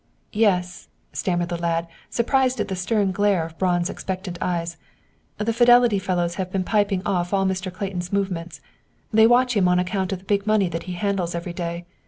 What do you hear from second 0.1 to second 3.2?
"Yes," stammered the lad, surprised at the stern